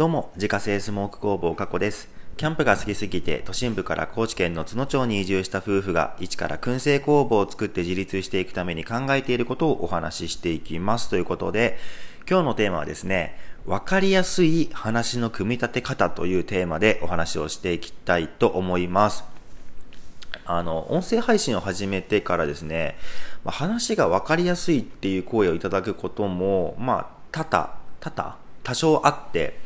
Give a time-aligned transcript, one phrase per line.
[0.00, 2.08] どうも、自家製スモーク工房加古です。
[2.38, 11.10] キャンプが好きすぎて、都心部から高知県の津野町に移住した夫婦が、一から燻製工房を作って自立していくために考えていることをお話ししていきます。
[11.10, 11.76] ということで、
[12.26, 19.24] 今日のテーマはですね、わかりやすい話の組み立て方というテーマでお話をしていきたいと思います。
[20.46, 22.96] あの、音声配信を始めてからですね、
[23.44, 29.58] まあ、話がわかりやすいっていう声をいただくことも、まあ、多々、多々多少あって、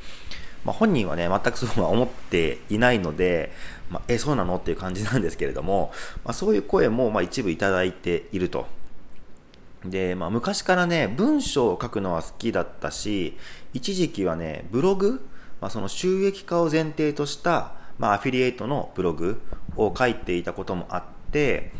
[0.65, 3.53] まあ、本人はね、全くそうは思っていないので、
[3.91, 4.57] まあ、え、そうなの？
[4.57, 5.93] っていう感じなんですけれども、
[6.25, 8.67] まあ、そういう声もま一部いただいていると。
[9.85, 13.37] で、まあ、昔からね、文章を書くのは好きだったし、
[13.75, 15.27] 一時期はね、ブログ、
[15.61, 19.43] まあ、その収益化を前提とした、まあ、アフィリエイトのブログ
[19.77, 21.73] を書いていたこともあって、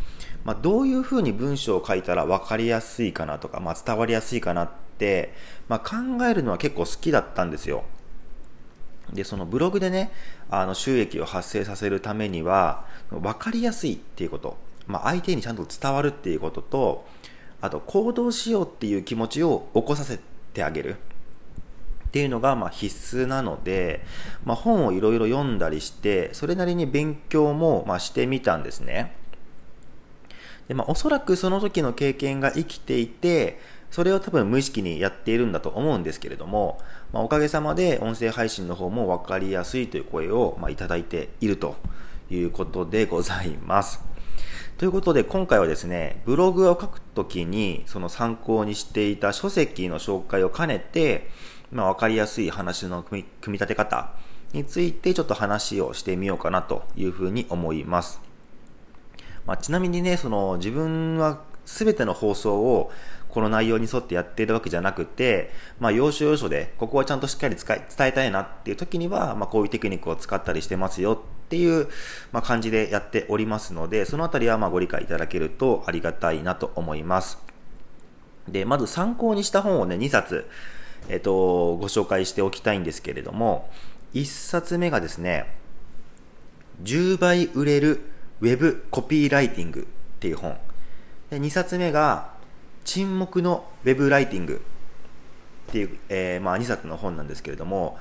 [0.45, 5.33] まあ、どういうふうに文章を書いたら分かりやすいかなとか、まあ、伝わりやすいかなって、
[5.69, 7.85] まあ、考えるのは結構好きだったんですよ。
[9.13, 10.11] で、そのブログでね、
[10.51, 17.07] あの収益を発生させるためには、分かりやすいっていうこと、まあ、相手にちゃんと伝わるっていうことと、
[17.61, 20.21] あと行動しようっていう気持ちを起こさせ
[20.53, 20.97] てあげる。
[22.09, 24.05] っていうのがま必須なので、
[24.45, 29.17] まあ、本をいろいろ読んだりして、それなりに勉強もましてみたんですね。
[30.69, 33.59] で、まあ、おそらくその時の経験が生きていて、
[33.95, 36.81] それを多分無意識にやっているんだと思うんですけれども、
[37.13, 41.77] まあ、おかげさまで音声配信の方も分かりやすいという声を、まあ、いただいていると
[42.29, 44.03] いうことでございます。
[44.79, 51.31] ということで今回はですね、ブログを書くときにその参考にしていた書籍の紹介を兼ねて、
[51.71, 54.11] まあ、分かりやすい話の組み立て方
[54.53, 58.21] についてちょっと話をしてみようかなというふうに思います。
[59.47, 62.91] まあ、ちなみにね、その自分は全ての放送を
[63.35, 71.89] この内容に沿ってやっているわけじゃなくて、まあ、要所要所で、ここはちゃんとしっかり伝えたいなっていう時には、まあ、こういうテクニックを使ったりしてますよっていう、
[72.31, 77.39] まあ、感じでやっておりますので、そのあたりはまあご理解いただけるとありがたいなと思います。
[78.49, 80.49] で、まず参考にした本をね、2冊、
[81.09, 83.69] えっと、ご紹介しておきたいんですけれども、
[84.15, 85.57] 1冊目がですね、
[86.83, 88.01] 10倍売れる
[88.41, 90.57] ウェブコピーライティングっていう本。
[91.31, 92.34] で2冊目が、
[92.85, 94.63] 沈黙のウェブライティング
[95.69, 97.99] っていう、えー、まあ、2冊の本なんですけれども、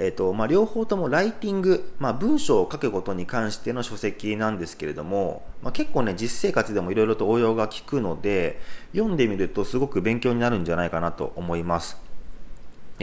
[0.00, 8.60] えーとまあ、両方ともライティング、まあ、文章を書くことに関しての書籍なんですけれども、まあ、結構ね実生活でもいろいろと応用が効くので
[8.92, 12.00] 読んでみるとすごく勉強になるんじゃないかなと思います。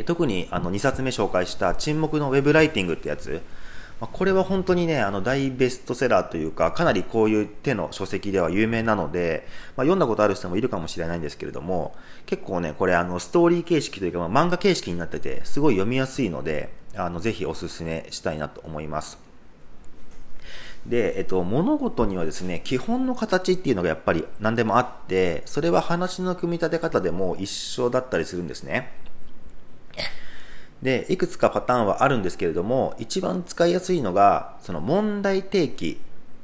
[0.05, 3.41] 特にあの2冊目紹介した沈黙のウェブライティングってやつ
[3.99, 9.47] まこれは本当にね、あの大ベストセラーというか、かなりこういう手の書籍では有名なので、
[9.77, 11.95] まあ、読んだことある人もいるかもしれないんですけれども、
[12.25, 19.17] 結構ね、これあのストーリー形式というか、まあ、漫画形式になってて、すごい読みやすいので、あのぜひおすすめしたいなと思います。
[20.85, 29.04] で、えっと、物事にはですね、基本の形っていうのがやっぱり何でもあって、それは話の組み立て方でも一緒だったりするんですね。
[30.81, 35.99] で、いくつかパターンはあるんですけれども、一番使いやすいのが、その問題提起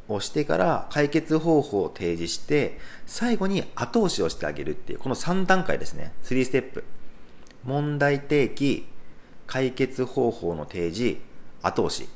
[0.08, 6.14] をしてから解決方法を提示して、最後に後押しをしてあげるっていう、この3段階ですね。
[6.24, 6.84] 3ステップ。
[7.64, 8.88] 問題提起、
[9.48, 11.18] 解決方法の提示、
[11.62, 12.10] 後押し。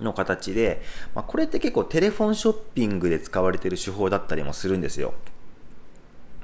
[0.00, 0.82] の形で、
[1.14, 5.14] まあ、これって結構テレフォンショッピングで使われている手法だったりもするんですよ。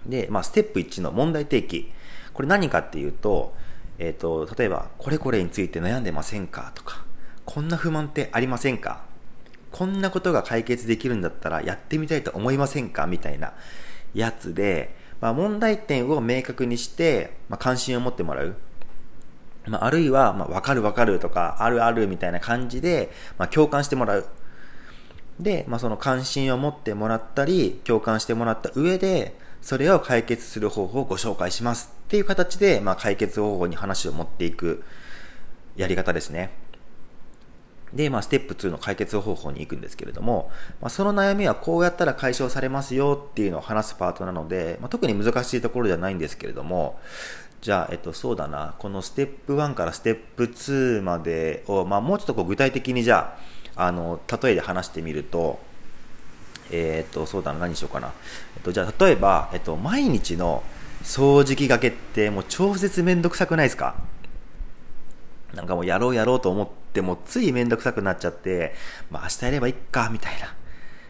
[0.05, 1.91] で、まあ、ステップ1の問題提起。
[2.33, 3.55] これ何かっていうと、
[3.99, 7.05] えっ、ー、と、例えば、これこれについて悩んでませんかとか、
[7.45, 9.05] こんな不満ってありませんか？
[9.73, 13.07] こんなことが解決できるんだったらやってみたいと思いませんか？
[13.07, 13.53] みたいな
[14.15, 18.57] やつで、まあ、問題点を明確にして、まあ、関心を持ってもらう。
[19.67, 24.27] まあ、あるいは、まあ、わかるわかるとか、あるあるみたいな感じで、まあ、共感してもらう。
[25.41, 34.85] で、まあ、その関心を持ってもらったり、共感してもらった上で、それを解決する方法をご紹介しますっていう形で、まあ、解決方法に話を持っていく
[35.75, 36.51] やり方ですね。
[37.93, 47.01] で、まあ、ステップ2の解決方法に行くんですけれども、まあ、その悩みはこうやったら解消されますよっていうのを話すパートなので、まあ、特に難しいところではないんですけれども、
[47.61, 53.37] じゃあ、えっと、そうだな、このステップ1からステップ2までを、まあ、もうちょっとこう具体的にじゃ
[53.75, 55.59] あ、あの、例えで話してみると、
[56.71, 58.13] えっ、と、そうだな、何しようかな。
[58.57, 60.63] えっ、と、じゃあ、例えば、えっ、と、毎日の
[61.03, 63.95] 掃除機がけってもう超絶めんどくさくないですか？
[65.55, 68.75] なんかもうやろうやろうと思ってもついめんどくさくなっちゃって、
[69.11, 70.55] まあ明日やればいいか、みたいな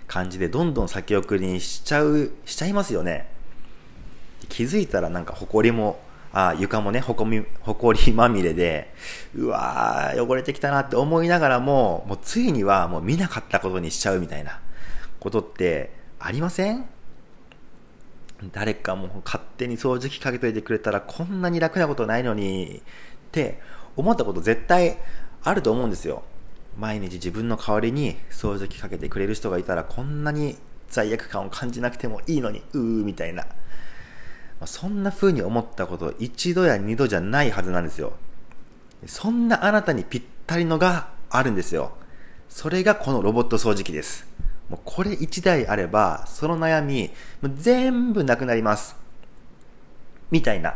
[0.07, 3.29] 感じでどんどん先送りにしちゃう、しちゃいますよね。
[4.49, 5.99] 気づいたらなんか埃も
[6.33, 8.93] あ床もね、ほこみ、ほこりまみれで、
[9.35, 14.61] うわー、汚れてきたなって思いながらも、もうついにはもう見なかったことにしちゃうみたいな
[15.27, 15.91] ことって
[16.21, 16.85] ありません？
[18.53, 23.61] 誰かもう勝手に掃除機かけといてくれたらこんなに楽なことないのにって
[23.97, 24.99] 思ったこと絶対
[25.43, 26.23] あると思うんですよ。
[26.79, 30.57] 毎日自分の代わりに掃除機かけてくれる人がいたらこんなに
[30.89, 33.47] 罪悪感を感じなくてもいいのに、うーみたいな。
[34.65, 38.13] そんな風に思ったこと一度や二度じゃないはずなんですよ。
[39.07, 41.93] そんなあなたにぴったりのがあるんですよ。
[42.49, 44.36] それがこのロボット掃除機です。
[44.69, 47.11] もうこれ1台あれば、その悩み、
[47.41, 48.97] もう全部なくなります。
[50.31, 50.75] みたいな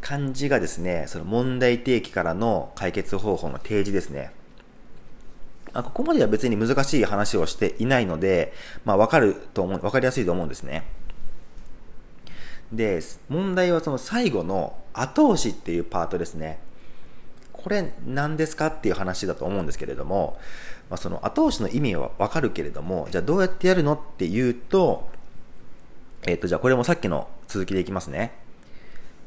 [0.00, 4.32] 感じがですね、その問題提起からの解決方法の提示ですね。
[5.72, 8.52] あここまでは別に難しい話をしていないので、
[8.84, 10.84] まあわかると思う、わかりやすいと思うんですね。
[12.72, 16.58] で、問題はその最後の後押しっていうパートですね。
[17.62, 20.38] これ何ですかっていう話だと思うんですけれども、
[20.88, 25.08] まあ、その後押しの意味はわかるけれども、じゃあどうやってやるのっていうと、
[26.26, 28.32] えっ、ー、と、じゃあこれもさっきの続きでいきますね。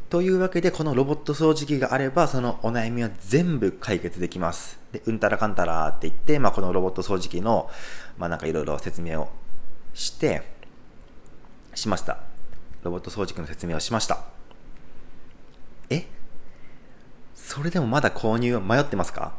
[0.09, 4.79] というわけで、このロボット掃除機があれば、そのお悩みは全部解決できます。
[4.91, 7.69] で、うんたらかんたらって言って、まあ、このロボット掃除機の、
[8.17, 9.29] まあ、なんかいろいろ説明を
[9.95, 10.43] して、
[11.73, 12.19] しました。
[12.83, 14.19] ロボット掃除機の説明をしました。
[15.89, 16.05] え
[17.35, 19.33] それでもまだ購入迷ってますか？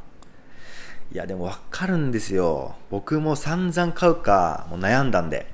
[1.13, 2.77] いや、でもわかるんですよ。
[2.91, 5.47] 僕も散々買うか、もう悩んだんで。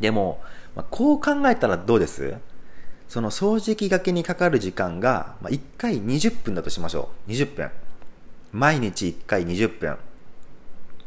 [0.00, 0.42] でも、
[0.74, 2.34] まあ、こう考えたらどうです？
[3.08, 7.30] その掃除機がけにかかる時間が、まあ、1回20分だとしましょう。
[7.30, 7.70] 20分。
[8.52, 9.96] 毎日1回20分。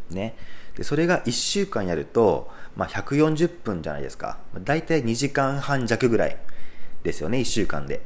[0.09, 0.35] ね。
[0.75, 4.37] で、それが1週間やると、まあ、140分じゃないですか。
[4.63, 6.37] だいたい2時間半弱ぐらい
[7.03, 8.01] ですよね、1週間で。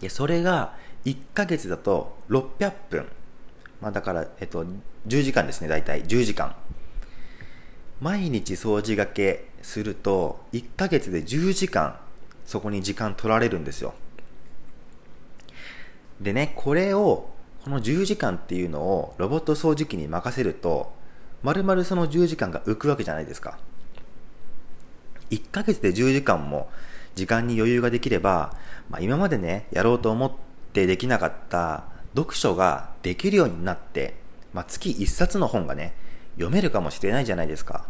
[0.00, 0.74] で、それが
[1.04, 3.08] 1ヶ月だと600分。
[3.80, 4.64] まあ、だから、えっと、
[5.06, 6.54] 10時間ですね、だいたい10時間。
[8.00, 11.98] 毎日掃除がけすると、1ヶ月で10時間
[12.46, 13.94] そこに時間取られるんですよ。
[16.20, 17.30] でね、これを、
[17.62, 20.92] この10時間っていうのをロボット掃除機に任せると、
[21.42, 23.58] まるまるその10時間が浮くわけじゃないですか。
[25.30, 26.68] 1ヶ月で10時間も
[27.14, 28.56] 時間に余裕ができれば、
[28.88, 30.32] まあ、今までね、やろうと思っ
[30.72, 31.84] てできなかった
[32.16, 34.14] 読書ができるようになって、
[34.52, 35.94] まあ、月1冊の本がね、
[36.34, 37.86] 読めるかもしれないじゃないですか。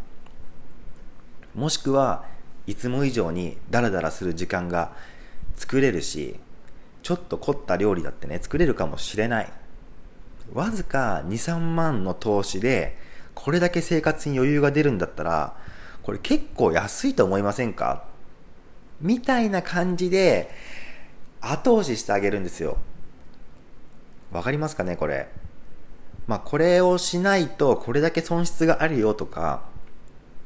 [1.54, 2.24] もしくは、
[2.66, 4.92] いつも以上にダラダラする時間が
[5.56, 6.38] 作れるし、
[7.02, 9.52] ちょっと凝った料理だってね、作れるかもしれない。
[10.52, 12.96] わずか2、3万の投資で、
[13.34, 15.56] これだけ生活に余裕が出るんだったら、
[16.02, 18.04] これ結構安いと思いませんか？
[19.00, 20.50] みたいな感じで、
[21.40, 22.78] 後押ししてあげるんですよ。
[24.32, 25.28] わかりますかね、これ。
[26.26, 29.62] まあ、これをしないと、これだけ損失があるよとか、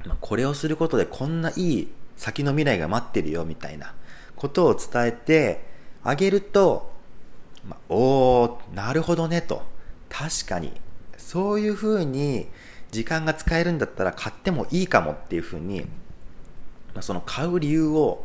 [0.07, 3.95] まあ、これをすることでこんないい先の未来が待ってるよみたいな
[4.37, 5.65] ことを伝えて
[6.03, 6.93] あげると、
[7.69, 9.63] まあ、おー、なるほどねと。
[10.09, 10.73] 確かに。
[11.17, 12.49] そういうふうに
[12.91, 18.25] 時間が使えるんだったら買ってもいいかもっていうふうに、まあ、その買う理由を、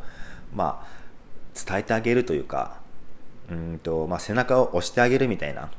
[0.54, 0.88] まあ、
[1.66, 2.80] 伝えてあげるというか、
[3.51, 5.69] うんと、まあ、背中を押してあげるみたいな、っ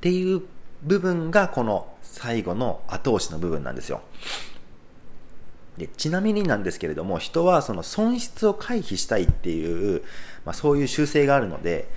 [0.00, 0.42] ていう
[0.82, 4.02] 部分がこの最後の後押しの部分なんですよ。
[5.76, 10.02] でちなみになんですけれども人はその損失を回避したいっていう、
[10.44, 11.88] まあ、そういう習性があるので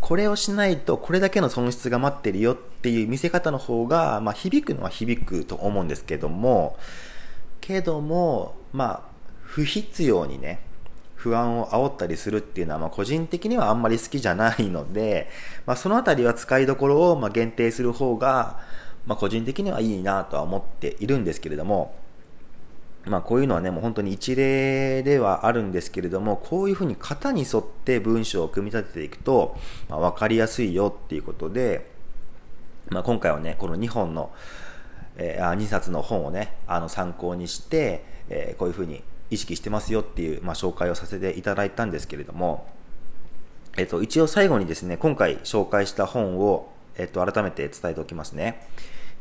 [0.00, 6.78] これをしないとこれだけの損失が待ってるよっていう見せ方の方が、まあ、響くのは響くと思うんですけども
[7.60, 9.02] けどもまあ
[9.42, 10.60] 不必要にね
[11.20, 15.28] 不安を煽ったりするっていうのは、まあ、個人的にはあんまり好きじゃないので、
[15.66, 18.58] まあ、そのあたりは使いどころをま限定する方が、
[19.06, 21.94] まあ、個人的にはいいなとは思っているんですけれども
[23.06, 29.56] まあこういうのはね、もう本当に一例ではあるんですけれども、こういうふうに型に沿って文章を組み立てていくと、
[29.88, 31.90] まあ、分かりやすいよっていうことで、
[32.90, 34.30] まあ、今回はね、この2本の、
[35.16, 42.66] えー、2冊の本をね、あの参考にして、えー、こういうふうに意識してますよっていう、まあ、紹介をさせていただいたんですけれども、
[43.76, 48.66] えっ、と、一応最後にですね、今回紹介した本を、えっ、と、改めて伝えておきますね。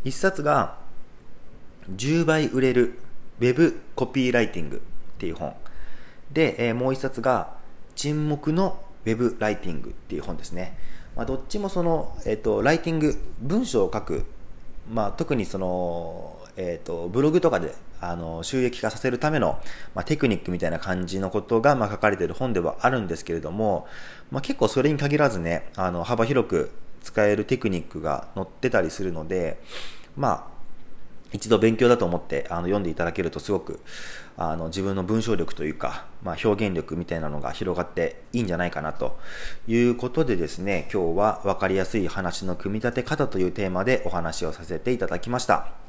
[0.05, 0.77] 1冊が、
[1.95, 2.99] 10倍売れる
[3.39, 4.79] ウェブコピーライティングっ
[5.17, 5.55] ていう本。
[6.31, 7.57] で、えー、もう一冊が、
[7.95, 10.77] 沈黙のウェブライティングっていう本ですね。
[11.15, 14.25] まあ、どっちもその、えっ、と、ライティング、文章を書く、
[14.91, 19.59] まあ、特にその、えーと、ブログとかであの収益化させるための、
[19.95, 23.87] まあ、テクニックみたいな感じのことが、まあ、書かれている本ではあるんですけれども、
[24.29, 29.61] まあ、結構それに限らずねあの幅広く使えるテクニックが載ってたりするので、
[30.17, 30.59] まあ、
[31.31, 33.79] 一度勉強だと思ってあの読んでいただけるとすごく
[34.35, 39.17] あの自分の文章力というか、まあ、表現力みたいなのが広がっていいんじゃないかなと
[39.65, 45.88] いうことでですね今日は分かりやすい話の組み立て方というテーマでお話をさせていただきました。